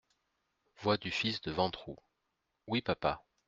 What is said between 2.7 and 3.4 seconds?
papa.